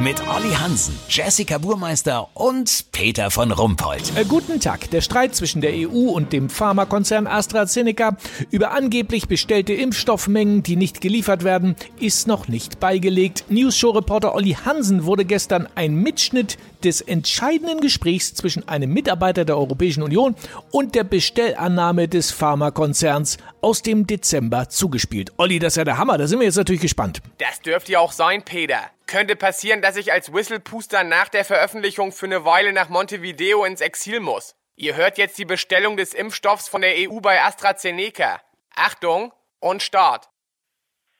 Mit 0.00 0.26
Olli 0.26 0.54
Hansen, 0.54 0.98
Jessica 1.10 1.58
Burmeister 1.58 2.30
und 2.32 2.86
Peter 2.90 3.30
von 3.30 3.52
Rumpold. 3.52 4.16
Äh, 4.16 4.24
guten 4.24 4.58
Tag. 4.58 4.90
Der 4.92 5.02
Streit 5.02 5.34
zwischen 5.34 5.60
der 5.60 5.72
EU 5.74 6.08
und 6.08 6.32
dem 6.32 6.48
Pharmakonzern 6.48 7.26
AstraZeneca 7.26 8.16
über 8.50 8.70
angeblich 8.70 9.28
bestellte 9.28 9.74
Impfstoffmengen, 9.74 10.62
die 10.62 10.76
nicht 10.76 11.02
geliefert 11.02 11.44
werden, 11.44 11.76
ist 11.98 12.26
noch 12.26 12.48
nicht 12.48 12.80
beigelegt. 12.80 13.44
News-Show-Reporter 13.50 14.34
Olli 14.34 14.56
Hansen 14.64 15.04
wurde 15.04 15.26
gestern 15.26 15.68
ein 15.74 15.96
Mitschnitt 15.96 16.56
des 16.82 17.02
entscheidenden 17.02 17.82
Gesprächs 17.82 18.32
zwischen 18.32 18.66
einem 18.66 18.94
Mitarbeiter 18.94 19.44
der 19.44 19.58
Europäischen 19.58 20.02
Union 20.02 20.34
und 20.70 20.94
der 20.94 21.04
Bestellannahme 21.04 22.08
des 22.08 22.30
Pharmakonzerns 22.30 23.36
aus 23.60 23.82
dem 23.82 24.06
Dezember 24.06 24.70
zugespielt. 24.70 25.32
Olli, 25.36 25.58
das 25.58 25.74
ist 25.74 25.76
ja 25.76 25.84
der 25.84 25.98
Hammer. 25.98 26.16
Da 26.16 26.26
sind 26.26 26.38
wir 26.38 26.46
jetzt 26.46 26.56
natürlich 26.56 26.80
gespannt. 26.80 27.20
Das 27.36 27.60
dürfte 27.60 27.92
ja 27.92 28.00
auch 28.00 28.12
sein, 28.12 28.42
Peter. 28.42 28.78
Könnte 29.10 29.34
passieren, 29.34 29.82
dass 29.82 29.96
ich 29.96 30.12
als 30.12 30.32
Whistlepuster 30.32 31.02
nach 31.02 31.28
der 31.28 31.44
Veröffentlichung 31.44 32.12
für 32.12 32.26
eine 32.26 32.44
Weile 32.44 32.72
nach 32.72 32.88
Montevideo 32.88 33.64
ins 33.64 33.80
Exil 33.80 34.20
muss. 34.20 34.54
Ihr 34.76 34.94
hört 34.94 35.18
jetzt 35.18 35.36
die 35.36 35.44
Bestellung 35.44 35.96
des 35.96 36.14
Impfstoffs 36.14 36.68
von 36.70 36.80
der 36.80 36.94
EU 36.94 37.18
bei 37.18 37.42
AstraZeneca. 37.42 38.40
Achtung 38.70 39.34
und 39.58 39.82
Start. 39.82 40.30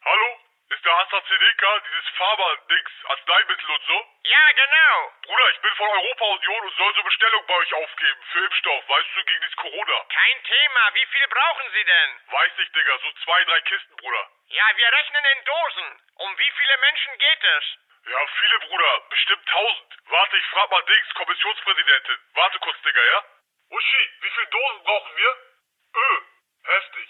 Hallo? 0.07 0.29
Ist 0.71 0.84
der 0.87 0.95
AstraZeneca, 1.03 1.71
dieses 1.83 2.09
Pharma-Dings, 2.15 2.95
Arzneimittel 3.11 3.71
und 3.75 3.83
so? 3.83 3.98
Ja, 4.23 4.45
genau. 4.55 4.95
Bruder, 5.27 5.51
ich 5.51 5.61
bin 5.61 5.75
von 5.75 5.89
Europa 5.91 6.25
Union 6.31 6.62
und 6.62 6.77
soll 6.79 6.95
so 6.95 7.03
Bestellung 7.03 7.43
bei 7.48 7.55
euch 7.59 7.75
aufgeben 7.75 8.23
für 8.31 8.39
Impfstoff, 8.39 8.89
weißt 8.89 9.11
du, 9.19 9.25
gegen 9.27 9.43
das 9.43 9.57
Corona. 9.57 9.98
Kein 10.15 10.39
Thema. 10.47 10.83
Wie 10.95 11.07
viel 11.11 11.27
brauchen 11.27 11.67
Sie 11.75 11.84
denn? 11.84 12.11
Weiß 12.39 12.53
nicht, 12.57 12.70
Digga, 12.70 12.95
so 13.03 13.11
zwei, 13.27 13.45
drei 13.51 13.61
Kisten, 13.67 13.97
Bruder. 13.98 14.25
Ja, 14.47 14.67
wir 14.79 14.89
rechnen 14.95 15.25
in 15.34 15.45
Dosen. 15.45 15.89
Um 16.23 16.39
wie 16.39 16.53
viele 16.55 16.77
Menschen 16.79 17.19
geht 17.19 17.42
es? 17.59 17.89
Ja, 18.06 18.27
viele, 18.27 18.59
Bruder, 18.61 19.01
bestimmt 19.11 19.47
tausend. 19.48 19.97
Warte, 20.06 20.37
ich 20.37 20.47
frag 20.47 20.70
mal 20.70 20.83
Dings, 20.83 21.15
Kommissionspräsidentin. 21.15 22.19
Warte 22.34 22.59
kurz, 22.61 22.81
Digga, 22.83 23.03
ja? 23.03 23.25
Uschi, 23.70 24.11
wie 24.23 24.31
viele 24.31 24.47
Dosen 24.48 24.83
brauchen 24.84 25.17
wir? 25.17 25.37
Öh, 25.97 26.20
heftig. 26.65 27.09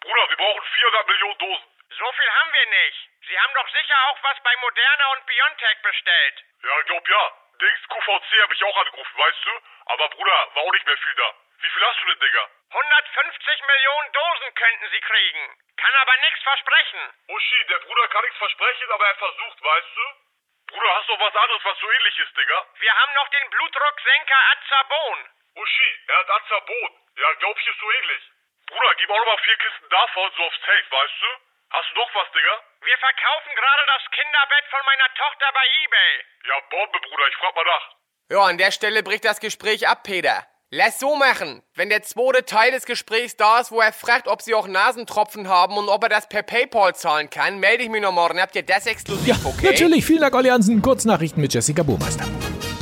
Bruder, 0.00 0.28
wir 0.28 0.36
brauchen 0.36 0.62
400 0.62 1.06
Millionen 1.08 1.38
Dosen. 1.38 1.66
So 1.88 2.12
viel 2.12 2.30
haben 2.30 2.52
wir 2.52 2.66
nicht. 2.66 3.08
Sie 3.28 3.40
haben 3.40 3.54
doch 3.54 3.68
sicher 3.68 3.96
auch 4.08 4.22
was 4.22 4.42
bei 4.42 4.56
Moderna 4.56 5.06
und 5.12 5.26
BioNTech 5.26 5.82
bestellt. 5.82 6.44
Ja, 6.62 6.80
glaub 6.82 7.08
ja. 7.08 7.32
Dings, 7.60 7.88
QVC 7.88 8.42
habe 8.42 8.54
ich 8.54 8.64
auch 8.64 8.76
angerufen, 8.76 9.18
weißt 9.18 9.44
du? 9.44 9.60
Aber 9.86 10.08
Bruder, 10.10 10.50
war 10.54 10.62
auch 10.62 10.72
nicht 10.72 10.86
mehr 10.86 10.98
viel 10.98 11.14
da. 11.14 11.34
Wie 11.58 11.70
viel 11.70 11.84
hast 11.86 12.00
du 12.02 12.06
denn, 12.06 12.20
Digga? 12.20 12.50
150 12.70 13.62
Millionen 13.66 14.12
Dosen 14.12 14.54
könnten 14.54 14.90
Sie 14.90 15.00
kriegen. 15.00 15.56
Kann 15.76 15.94
aber 15.94 16.16
nichts 16.18 16.42
versprechen. 16.42 17.00
Uschi, 17.28 17.64
der 17.66 17.78
Bruder 17.78 18.08
kann 18.08 18.24
nichts 18.24 18.38
versprechen, 18.38 18.90
aber 18.90 19.06
er 19.06 19.14
versucht, 19.14 19.62
weißt 19.64 19.96
du? 19.96 20.25
Bruder, 20.68 20.94
hast 20.96 21.08
du 21.08 21.12
noch 21.12 21.20
was 21.26 21.36
anderes, 21.36 21.64
was 21.64 21.78
so 21.78 21.90
ähnlich 21.90 22.18
ist, 22.18 22.36
Digga? 22.36 22.66
Wir 22.78 22.94
haben 22.94 23.12
noch 23.14 23.28
den 23.28 23.50
Blutdrucksenker 23.50 24.40
Azabon. 24.52 25.18
Uschi, 25.54 25.90
er 26.08 26.18
hat 26.18 26.30
Azabon. 26.30 26.90
Ja, 27.16 27.32
glaub 27.34 27.58
ich, 27.58 27.66
ist 27.66 27.80
so 27.80 27.90
ähnlich. 27.92 28.22
Bruder, 28.66 28.94
gib 28.96 29.10
auch 29.10 29.18
noch 29.18 29.26
mal 29.26 29.38
vier 29.38 29.56
Kisten 29.56 29.88
davon, 29.88 30.32
so 30.36 30.42
auf 30.44 30.54
Safe, 30.56 30.90
weißt 30.90 31.14
du? 31.20 31.26
Hast 31.70 31.90
du 31.90 31.94
noch 32.00 32.14
was, 32.14 32.30
Digga? 32.32 32.62
Wir 32.82 32.98
verkaufen 32.98 33.54
gerade 33.54 33.82
das 33.86 34.10
Kinderbett 34.10 34.64
von 34.70 34.84
meiner 34.86 35.14
Tochter 35.14 35.52
bei 35.52 35.66
eBay. 35.84 36.24
Ja, 36.46 36.60
Bombe, 36.70 37.00
Bruder, 37.00 37.28
ich 37.28 37.36
frag 37.36 37.54
mal 37.54 37.64
nach. 37.64 37.90
Ja, 38.30 38.40
an 38.42 38.58
der 38.58 38.72
Stelle 38.72 39.02
bricht 39.02 39.24
das 39.24 39.40
Gespräch 39.40 39.86
ab, 39.88 40.02
Peter. 40.02 40.46
Lass 40.72 40.98
so 40.98 41.14
machen. 41.14 41.62
Wenn 41.76 41.90
der 41.90 42.02
zweite 42.02 42.44
Teil 42.44 42.72
des 42.72 42.86
Gesprächs 42.86 43.36
da 43.36 43.60
ist, 43.60 43.70
wo 43.70 43.80
er 43.80 43.92
fragt, 43.92 44.26
ob 44.26 44.42
sie 44.42 44.52
auch 44.52 44.66
Nasentropfen 44.66 45.46
haben 45.48 45.76
und 45.76 45.88
ob 45.88 46.02
er 46.02 46.08
das 46.08 46.28
per 46.28 46.42
PayPal 46.42 46.92
zahlen 46.92 47.30
kann, 47.30 47.60
melde 47.60 47.84
ich 47.84 47.88
mich 47.88 48.02
noch 48.02 48.10
morgen. 48.10 48.40
Habt 48.40 48.56
ihr 48.56 48.64
das 48.64 48.84
exklusiv, 48.86 49.28
Ja, 49.28 49.36
okay? 49.44 49.66
natürlich. 49.70 50.04
Vielen 50.04 50.22
Dank, 50.22 50.34
Olli 50.34 50.48
Hansen. 50.48 50.82
Kurznachrichten 50.82 51.40
mit 51.40 51.54
Jessica 51.54 51.84
Burmeister. 51.84 52.24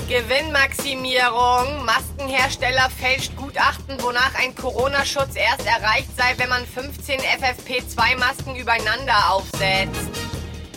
Gewinnmaximierung. 0.08 1.84
Maskenhersteller 1.84 2.88
fälscht 2.88 3.36
Gutachten, 3.36 4.00
wonach 4.02 4.34
ein 4.42 4.54
Corona-Schutz 4.54 5.36
erst 5.36 5.66
erreicht 5.66 6.08
sei, 6.16 6.32
wenn 6.38 6.48
man 6.48 6.64
15 6.66 7.20
FFP2-Masken 7.20 8.56
übereinander 8.56 9.30
aufsetzt. 9.30 10.08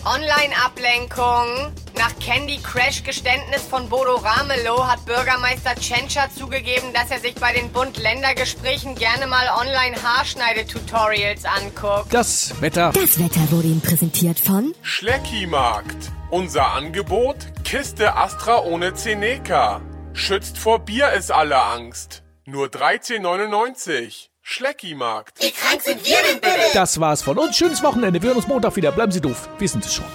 Online-Ablenkung. 0.05 1.71
Nach 1.97 2.13
Candy 2.19 2.59
Crash 2.61 3.03
Geständnis 3.03 3.63
von 3.63 3.89
Bodo 3.89 4.15
Ramelow 4.15 4.85
hat 4.85 5.03
Bürgermeister 5.05 5.73
Tschentscher 5.75 6.29
zugegeben, 6.37 6.93
dass 6.93 7.09
er 7.09 7.19
sich 7.19 7.33
bei 7.35 7.53
den 7.53 7.71
Bund-Länder-Gesprächen 7.71 8.93
gerne 8.95 9.25
mal 9.25 9.47
Online-Haarschneide-Tutorials 9.59 11.45
anguckt. 11.45 12.13
Das 12.13 12.61
Wetter. 12.61 12.91
Das 12.93 13.17
Wetter 13.17 13.51
wurde 13.51 13.69
Ihnen 13.69 13.81
präsentiert 13.81 14.39
von 14.39 14.75
Schleckimarkt. 14.83 16.11
Unser 16.29 16.71
Angebot: 16.73 17.37
Kiste 17.63 18.15
Astra 18.15 18.61
ohne 18.61 18.93
Zeneka. 18.93 19.81
Schützt 20.13 20.59
vor 20.59 20.79
Bier 20.79 21.13
ist 21.13 21.31
alle 21.31 21.59
Angst. 21.59 22.23
Nur 22.45 22.67
13,99. 22.67 24.27
Schleckimarkt. 24.43 25.39
Das 26.73 26.99
war's 26.99 27.21
von 27.23 27.37
uns. 27.39 27.57
Schönes 27.57 27.81
Wochenende. 27.81 28.21
Wir 28.21 28.29
hören 28.29 28.37
uns 28.37 28.47
Montag 28.47 28.75
wieder. 28.75 28.91
Bleiben 28.91 29.11
Sie 29.11 29.21
doof. 29.21 29.49
Wir 29.57 29.67
sind 29.67 29.83
es 29.83 29.95
schon. 29.95 30.05